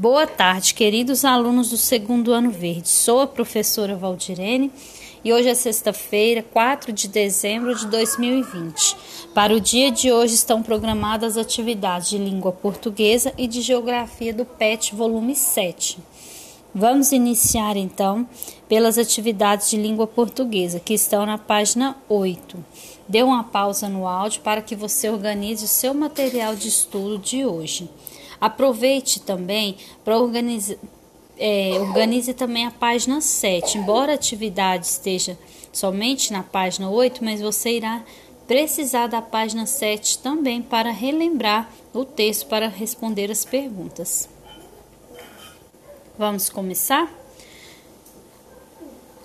Boa 0.00 0.28
tarde, 0.28 0.74
queridos 0.74 1.24
alunos 1.24 1.70
do 1.70 1.76
segundo 1.76 2.32
ano 2.32 2.52
verde. 2.52 2.88
Sou 2.88 3.20
a 3.20 3.26
professora 3.26 3.96
Valdirene 3.96 4.70
e 5.24 5.32
hoje 5.32 5.48
é 5.48 5.54
sexta-feira, 5.56 6.40
4 6.40 6.92
de 6.92 7.08
dezembro 7.08 7.74
de 7.74 7.84
2020. 7.88 8.96
Para 9.34 9.52
o 9.52 9.60
dia 9.60 9.90
de 9.90 10.12
hoje 10.12 10.34
estão 10.34 10.62
programadas 10.62 11.36
atividades 11.36 12.10
de 12.10 12.16
língua 12.16 12.52
portuguesa 12.52 13.34
e 13.36 13.48
de 13.48 13.60
geografia 13.60 14.32
do 14.32 14.44
PET, 14.44 14.94
volume 14.94 15.34
7. 15.34 15.98
Vamos 16.72 17.10
iniciar 17.10 17.76
então 17.76 18.24
pelas 18.68 18.98
atividades 18.98 19.68
de 19.68 19.76
língua 19.76 20.06
portuguesa, 20.06 20.78
que 20.78 20.94
estão 20.94 21.26
na 21.26 21.38
página 21.38 21.96
8. 22.08 22.64
Dê 23.08 23.24
uma 23.24 23.42
pausa 23.42 23.88
no 23.88 24.06
áudio 24.06 24.42
para 24.42 24.62
que 24.62 24.76
você 24.76 25.10
organize 25.10 25.64
o 25.64 25.68
seu 25.68 25.92
material 25.92 26.54
de 26.54 26.68
estudo 26.68 27.18
de 27.18 27.44
hoje. 27.44 27.90
Aproveite 28.40 29.20
também 29.20 29.76
para 30.04 30.18
organizar. 30.18 30.76
É, 31.40 31.78
organize 31.80 32.34
também 32.34 32.66
a 32.66 32.70
página 32.70 33.20
7. 33.20 33.78
Embora 33.78 34.10
a 34.10 34.14
atividade 34.16 34.86
esteja 34.86 35.38
somente 35.72 36.32
na 36.32 36.42
página 36.42 36.90
8, 36.90 37.22
mas 37.22 37.40
você 37.40 37.76
irá 37.76 38.02
precisar 38.48 39.06
da 39.06 39.22
página 39.22 39.64
7 39.66 40.18
também 40.18 40.60
para 40.60 40.90
relembrar 40.90 41.70
o 41.92 42.04
texto 42.04 42.46
para 42.46 42.66
responder 42.66 43.30
as 43.30 43.44
perguntas. 43.44 44.28
Vamos 46.18 46.48
começar? 46.48 47.12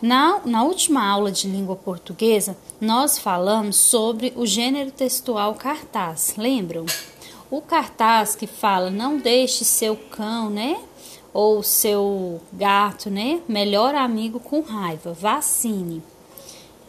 Na, 0.02 0.42
na 0.46 0.64
última 0.64 1.02
aula 1.08 1.32
de 1.32 1.48
língua 1.48 1.78
portuguesa, 1.78 2.58
nós 2.80 3.18
falamos 3.18 3.78
sobre 3.78 4.34
o 4.36 4.46
gênero 4.46 4.92
textual 4.92 5.56
cartaz, 5.56 6.36
lembram? 6.38 6.86
O 7.54 7.62
cartaz 7.62 8.36
que 8.36 8.48
fala 8.48 8.90
não 8.90 9.20
deixe 9.20 9.64
seu 9.64 9.96
cão, 9.96 10.50
né? 10.50 10.76
Ou 11.32 11.62
seu 11.62 12.42
gato, 12.52 13.12
né? 13.12 13.44
Melhor 13.48 13.94
amigo 13.94 14.40
com 14.40 14.62
raiva, 14.62 15.14
vacine. 15.14 16.02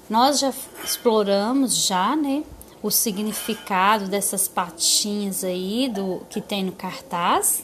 Nós 0.08 0.38
já 0.38 0.50
exploramos 0.82 1.84
já, 1.86 2.16
né? 2.16 2.44
O 2.82 2.90
significado 2.90 4.08
dessas 4.08 4.48
patinhas 4.48 5.44
aí 5.44 5.86
do 5.86 6.22
que 6.30 6.40
tem 6.40 6.64
no 6.64 6.72
cartaz 6.72 7.62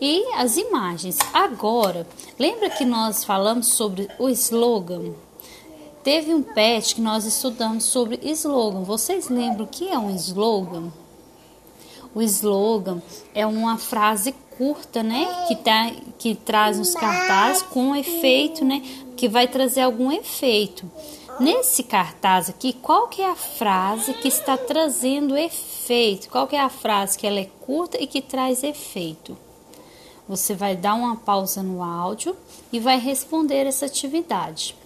e 0.00 0.20
as 0.34 0.56
imagens. 0.56 1.16
Agora, 1.32 2.04
lembra 2.36 2.70
que 2.70 2.84
nós 2.84 3.22
falamos 3.22 3.68
sobre 3.68 4.08
o 4.18 4.28
slogan? 4.30 5.12
Teve 6.02 6.34
um 6.34 6.42
pet 6.42 6.96
que 6.96 7.00
nós 7.00 7.24
estudamos 7.24 7.84
sobre 7.84 8.18
slogan. 8.24 8.82
Vocês 8.82 9.28
lembram 9.28 9.64
o 9.64 9.68
que 9.68 9.88
é 9.88 9.96
um 9.96 10.12
slogan? 10.16 10.90
O 12.14 12.22
slogan 12.22 13.02
é 13.34 13.44
uma 13.46 13.76
frase 13.76 14.32
curta, 14.56 15.02
né, 15.02 15.26
que 15.48 15.56
tá 15.56 15.90
que 16.16 16.34
traz 16.34 16.78
uns 16.78 16.94
cartazes 16.94 17.62
com 17.62 17.94
efeito, 17.94 18.64
né, 18.64 18.82
que 19.16 19.28
vai 19.28 19.48
trazer 19.48 19.80
algum 19.80 20.12
efeito. 20.12 20.88
Nesse 21.40 21.82
cartaz 21.82 22.48
aqui, 22.48 22.72
qual 22.72 23.08
que 23.08 23.20
é 23.20 23.28
a 23.28 23.34
frase 23.34 24.14
que 24.14 24.28
está 24.28 24.56
trazendo 24.56 25.36
efeito? 25.36 26.28
Qual 26.30 26.46
que 26.46 26.54
é 26.54 26.60
a 26.60 26.68
frase 26.68 27.18
que 27.18 27.26
ela 27.26 27.40
é 27.40 27.50
curta 27.66 28.00
e 28.00 28.06
que 28.06 28.22
traz 28.22 28.62
efeito? 28.62 29.36
Você 30.28 30.54
vai 30.54 30.76
dar 30.76 30.94
uma 30.94 31.16
pausa 31.16 31.60
no 31.60 31.82
áudio 31.82 32.36
e 32.72 32.78
vai 32.78 33.00
responder 33.00 33.66
essa 33.66 33.86
atividade. 33.86 34.76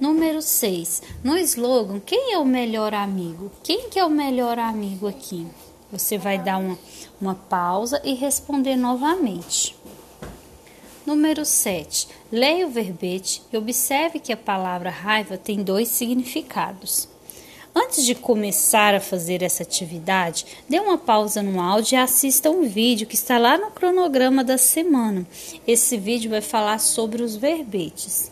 Número 0.00 0.42
6. 0.42 1.02
No 1.22 1.38
slogan, 1.38 2.00
quem 2.00 2.32
é 2.32 2.38
o 2.38 2.44
melhor 2.44 2.92
amigo? 2.92 3.52
Quem 3.62 3.88
que 3.88 3.98
é 3.98 4.04
o 4.04 4.10
melhor 4.10 4.58
amigo 4.58 5.06
aqui? 5.06 5.46
Você 5.92 6.16
vai 6.16 6.38
dar 6.38 6.58
uma, 6.58 6.78
uma 7.20 7.34
pausa 7.34 8.00
e 8.04 8.14
responder 8.14 8.76
novamente. 8.76 9.76
Número 11.04 11.44
7. 11.44 12.06
Leia 12.30 12.66
o 12.66 12.70
verbete 12.70 13.42
e 13.52 13.56
observe 13.56 14.20
que 14.20 14.32
a 14.32 14.36
palavra 14.36 14.90
raiva 14.90 15.36
tem 15.36 15.62
dois 15.62 15.88
significados. 15.88 17.08
Antes 17.74 18.04
de 18.04 18.14
começar 18.14 18.94
a 18.94 19.00
fazer 19.00 19.42
essa 19.42 19.62
atividade, 19.62 20.44
dê 20.68 20.78
uma 20.78 20.98
pausa 20.98 21.42
no 21.42 21.60
áudio 21.60 21.94
e 21.94 21.96
assista 21.96 22.50
um 22.50 22.68
vídeo 22.68 23.06
que 23.06 23.14
está 23.14 23.38
lá 23.38 23.56
no 23.56 23.70
cronograma 23.70 24.42
da 24.42 24.58
semana. 24.58 25.26
Esse 25.66 25.96
vídeo 25.96 26.30
vai 26.30 26.40
falar 26.40 26.78
sobre 26.78 27.22
os 27.22 27.36
verbetes. 27.36 28.30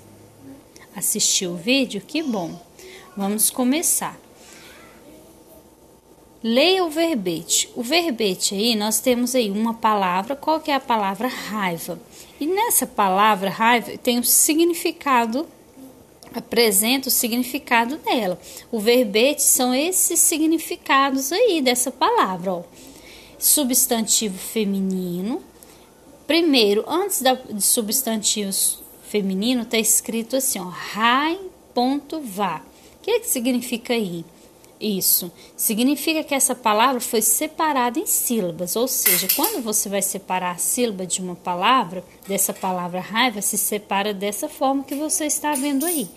Assistiu 0.94 1.52
o 1.52 1.56
vídeo? 1.56 2.00
Que 2.00 2.22
bom! 2.22 2.60
Vamos 3.16 3.50
começar. 3.50 4.27
Leia 6.43 6.84
o 6.84 6.91
verbete. 6.91 7.69
O 7.75 7.82
verbete 7.82 8.54
aí, 8.54 8.76
nós 8.76 9.00
temos 9.00 9.34
aí 9.34 9.50
uma 9.50 9.75
palavra, 9.75 10.37
qual 10.37 10.60
que 10.60 10.71
é 10.71 10.75
a 10.75 10.81
palavra 10.81 11.26
raiva? 11.26 12.00
E 12.38 12.47
nessa 12.47 12.87
palavra 12.87 13.50
raiva 13.50 13.99
tem 13.99 14.19
o 14.19 14.21
um 14.21 14.22
significado, 14.22 15.49
apresenta 16.32 17.09
o 17.09 17.10
significado 17.10 17.97
dela. 17.99 18.38
O 18.71 18.78
verbete 18.78 19.43
são 19.43 19.75
esses 19.75 20.21
significados 20.21 21.32
aí 21.32 21.60
dessa 21.60 21.91
palavra, 21.91 22.53
ó. 22.53 22.62
Substantivo 23.37 24.38
feminino. 24.38 25.43
Primeiro, 26.25 26.84
antes 26.87 27.20
da, 27.20 27.34
de 27.34 27.62
substantivo 27.62 28.53
feminino, 29.09 29.62
está 29.62 29.78
escrito 29.78 30.37
assim, 30.37 30.60
ó, 30.60 30.65
rai.vá. 30.65 32.62
O 32.97 33.03
que, 33.03 33.10
é 33.10 33.20
que 33.20 33.28
significa 33.28 33.93
aí? 33.93 34.25
Isso 34.80 35.32
significa 35.56 36.22
que 36.22 36.34
essa 36.34 36.54
palavra 36.54 37.00
foi 37.00 37.20
separada 37.20 37.98
em 37.98 38.06
sílabas, 38.06 38.76
ou 38.76 38.86
seja, 38.86 39.26
quando 39.34 39.60
você 39.60 39.88
vai 39.88 40.00
separar 40.00 40.52
a 40.52 40.58
sílaba 40.58 41.04
de 41.04 41.20
uma 41.20 41.34
palavra, 41.34 42.04
dessa 42.28 42.52
palavra 42.52 43.00
raiva, 43.00 43.42
se 43.42 43.58
separa 43.58 44.14
dessa 44.14 44.48
forma 44.48 44.84
que 44.84 44.94
você 44.94 45.26
está 45.26 45.52
vendo 45.54 45.84
aí, 45.84 46.08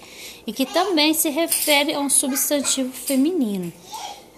e 0.46 0.54
que 0.54 0.66
também 0.66 1.12
se 1.14 1.30
refere 1.30 1.94
a 1.94 2.00
um 2.00 2.10
substantivo 2.10 2.92
feminino. 2.94 3.74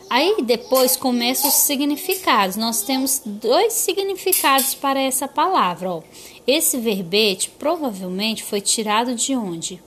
Aí 0.10 0.38
depois 0.44 0.96
começam 0.96 1.50
os 1.50 1.56
significados. 1.56 2.56
Nós 2.56 2.84
temos 2.84 3.20
dois 3.26 3.74
significados 3.74 4.76
para 4.76 5.02
essa 5.02 5.28
palavra. 5.28 5.92
Ó. 5.92 6.04
Esse 6.46 6.78
verbete 6.78 7.50
provavelmente 7.50 8.44
foi 8.44 8.62
tirado 8.62 9.16
de 9.16 9.36
onde? 9.36 9.82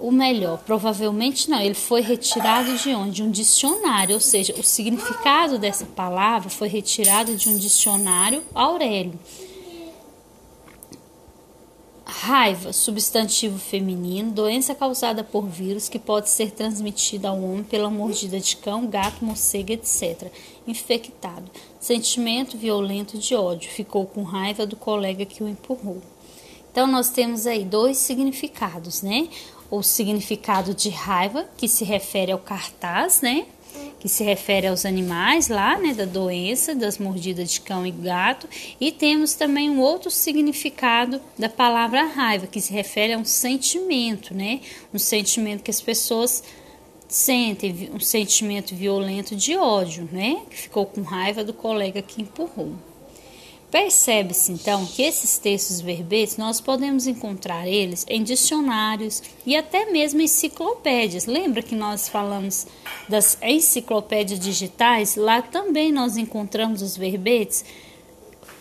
O 0.00 0.12
melhor, 0.12 0.58
provavelmente 0.58 1.50
não, 1.50 1.60
ele 1.60 1.74
foi 1.74 2.00
retirado 2.00 2.76
de 2.76 2.90
onde? 2.90 3.16
De 3.16 3.22
um 3.22 3.30
dicionário, 3.30 4.14
ou 4.14 4.20
seja, 4.20 4.54
o 4.58 4.62
significado 4.62 5.58
dessa 5.58 5.84
palavra 5.84 6.48
foi 6.48 6.68
retirado 6.68 7.36
de 7.36 7.48
um 7.48 7.56
dicionário 7.56 8.42
Aurélio. 8.54 9.18
Raiva, 12.10 12.72
substantivo 12.72 13.58
feminino, 13.58 14.32
doença 14.32 14.74
causada 14.74 15.22
por 15.22 15.46
vírus 15.46 15.88
que 15.88 15.98
pode 15.98 16.30
ser 16.30 16.52
transmitida 16.52 17.28
ao 17.28 17.40
homem 17.42 17.62
pela 17.62 17.90
mordida 17.90 18.40
de 18.40 18.56
cão, 18.56 18.86
gato, 18.86 19.24
morcego, 19.24 19.72
etc. 19.72 20.32
Infectado. 20.66 21.50
Sentimento 21.78 22.56
violento 22.56 23.18
de 23.18 23.34
ódio. 23.34 23.70
Ficou 23.70 24.06
com 24.06 24.22
raiva 24.22 24.64
do 24.64 24.74
colega 24.74 25.26
que 25.26 25.44
o 25.44 25.48
empurrou. 25.48 26.00
Então, 26.72 26.86
nós 26.86 27.10
temos 27.10 27.46
aí 27.46 27.64
dois 27.64 27.98
significados, 27.98 29.02
né? 29.02 29.28
O 29.70 29.82
significado 29.82 30.74
de 30.74 30.88
raiva, 30.88 31.46
que 31.56 31.68
se 31.68 31.84
refere 31.84 32.32
ao 32.32 32.38
cartaz, 32.38 33.20
né? 33.20 33.46
Que 34.00 34.08
se 34.08 34.24
refere 34.24 34.66
aos 34.66 34.86
animais 34.86 35.48
lá, 35.48 35.78
né? 35.78 35.92
Da 35.92 36.04
doença, 36.04 36.74
das 36.74 36.98
mordidas 36.98 37.50
de 37.50 37.60
cão 37.60 37.86
e 37.86 37.90
gato. 37.90 38.48
E 38.80 38.90
temos 38.90 39.34
também 39.34 39.68
um 39.68 39.80
outro 39.80 40.10
significado 40.10 41.20
da 41.38 41.48
palavra 41.48 42.04
raiva, 42.04 42.46
que 42.46 42.60
se 42.60 42.72
refere 42.72 43.12
a 43.12 43.18
um 43.18 43.24
sentimento, 43.24 44.34
né? 44.34 44.60
Um 44.92 44.98
sentimento 44.98 45.62
que 45.62 45.70
as 45.70 45.80
pessoas 45.80 46.42
sentem, 47.08 47.90
um 47.92 48.00
sentimento 48.00 48.74
violento 48.74 49.34
de 49.34 49.56
ódio, 49.56 50.08
né? 50.12 50.42
Que 50.48 50.56
ficou 50.56 50.86
com 50.86 51.02
raiva 51.02 51.44
do 51.44 51.52
colega 51.52 52.02
que 52.02 52.22
empurrou. 52.22 52.74
Percebe-se 53.70 54.50
então 54.50 54.86
que 54.86 55.02
esses 55.02 55.36
textos 55.36 55.82
verbetes 55.82 56.38
nós 56.38 56.58
podemos 56.58 57.06
encontrar 57.06 57.68
eles 57.68 58.06
em 58.08 58.22
dicionários 58.22 59.22
e 59.44 59.54
até 59.54 59.90
mesmo 59.90 60.22
enciclopédias. 60.22 61.26
Lembra 61.26 61.62
que 61.62 61.74
nós 61.74 62.08
falamos 62.08 62.66
das 63.06 63.36
enciclopédias 63.42 64.40
digitais? 64.40 65.16
Lá 65.16 65.42
também 65.42 65.92
nós 65.92 66.16
encontramos 66.16 66.80
os 66.80 66.96
verbetes, 66.96 67.62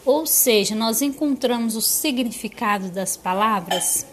ou 0.06 0.25
seja, 0.25 0.75
nós 0.75 1.01
encontramos 1.01 1.77
o 1.77 1.81
significado 1.81 2.89
das 2.89 3.15
palavras. 3.15 4.06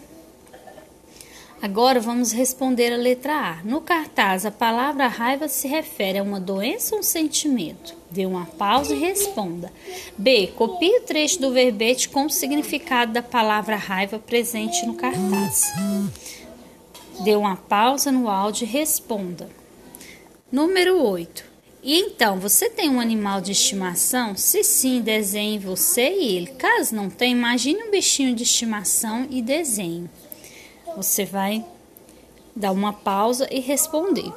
Agora 1.65 1.99
vamos 1.99 2.31
responder 2.31 2.93
a 2.93 2.95
letra 2.95 3.33
A. 3.33 3.63
No 3.63 3.81
cartaz, 3.81 4.45
a 4.45 4.51
palavra 4.51 5.07
raiva 5.07 5.47
se 5.47 5.67
refere 5.67 6.19
a 6.19 6.21
uma 6.21 6.39
doença 6.39 6.93
ou 6.93 6.99
um 6.99 7.03
sentimento? 7.03 7.95
Dê 8.11 8.23
uma 8.23 8.45
pausa 8.45 8.93
e 8.93 8.99
responda. 8.99 9.73
B. 10.15 10.53
Copie 10.55 10.99
o 10.99 11.01
trecho 11.01 11.41
do 11.41 11.51
verbete 11.51 12.07
com 12.07 12.27
o 12.27 12.29
significado 12.29 13.13
da 13.13 13.23
palavra 13.23 13.77
raiva 13.77 14.19
presente 14.19 14.85
no 14.85 14.93
cartaz. 14.93 15.73
Dê 17.23 17.35
uma 17.35 17.55
pausa 17.55 18.11
no 18.11 18.29
áudio 18.29 18.65
e 18.65 18.69
responda. 18.69 19.49
Número 20.51 21.01
8. 21.01 21.43
E 21.81 21.99
então, 21.99 22.39
você 22.39 22.69
tem 22.69 22.91
um 22.91 23.01
animal 23.01 23.41
de 23.41 23.53
estimação? 23.53 24.37
Se 24.37 24.63
sim, 24.63 25.01
desenhe 25.01 25.57
você 25.57 26.11
e 26.11 26.35
ele. 26.35 26.47
Caso 26.59 26.93
não 26.93 27.09
tenha, 27.09 27.35
imagine 27.35 27.85
um 27.85 27.89
bichinho 27.89 28.35
de 28.35 28.43
estimação 28.43 29.25
e 29.31 29.41
desenhe. 29.41 30.07
Você 30.95 31.25
vai 31.25 31.65
dar 32.55 32.71
uma 32.71 32.93
pausa 32.93 33.47
e 33.51 33.59
responder. 33.59 34.31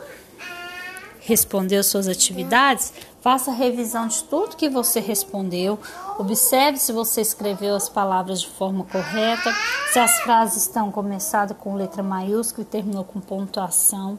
Respondeu 1.20 1.84
suas 1.84 2.08
atividades? 2.08 2.93
Faça 3.20 3.52
revisão 3.52 4.08
de 4.08 4.25
tudo 4.25 4.56
que 4.56 4.69
você 4.69 4.99
respondeu. 4.99 5.78
Observe 6.19 6.78
se 6.78 6.90
você 6.90 7.20
escreveu 7.20 7.76
as 7.76 7.88
palavras 7.88 8.40
de 8.40 8.49
forma 8.49 8.84
correta, 8.84 9.52
se 9.93 9.99
as 9.99 10.20
frases 10.20 10.62
estão 10.62 10.90
começadas 10.90 11.56
com 11.58 11.75
letra 11.75 12.02
maiúscula 12.02 12.66
e 12.66 12.70
terminou 12.70 13.05
com 13.05 13.20
pontuação. 13.20 14.19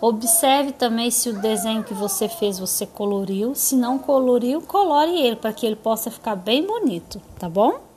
Observe 0.00 0.72
também 0.72 1.10
se 1.10 1.28
o 1.28 1.40
desenho 1.40 1.84
que 1.84 1.94
você 1.94 2.28
fez 2.28 2.58
você 2.58 2.84
coloriu. 2.84 3.54
Se 3.54 3.76
não 3.76 3.96
coloriu, 3.96 4.60
colore 4.60 5.20
ele 5.20 5.36
para 5.36 5.52
que 5.52 5.64
ele 5.64 5.76
possa 5.76 6.10
ficar 6.10 6.34
bem 6.34 6.66
bonito, 6.66 7.22
tá 7.38 7.48
bom? 7.48 7.87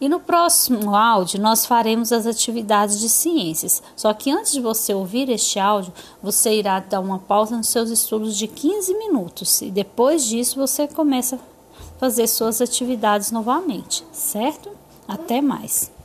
E 0.00 0.08
no 0.08 0.20
próximo 0.20 0.94
áudio 0.94 1.40
nós 1.40 1.64
faremos 1.64 2.12
as 2.12 2.26
atividades 2.26 3.00
de 3.00 3.08
ciências. 3.08 3.82
Só 3.96 4.12
que 4.12 4.30
antes 4.30 4.52
de 4.52 4.60
você 4.60 4.92
ouvir 4.92 5.30
este 5.30 5.58
áudio, 5.58 5.92
você 6.22 6.54
irá 6.54 6.80
dar 6.80 7.00
uma 7.00 7.18
pausa 7.18 7.56
nos 7.56 7.68
seus 7.68 7.90
estudos 7.90 8.36
de 8.36 8.46
15 8.46 8.94
minutos 8.94 9.62
e 9.62 9.70
depois 9.70 10.24
disso 10.24 10.56
você 10.56 10.86
começa 10.86 11.36
a 11.36 11.98
fazer 11.98 12.26
suas 12.26 12.60
atividades 12.60 13.30
novamente, 13.30 14.04
certo? 14.12 14.70
Até 15.08 15.40
mais. 15.40 15.95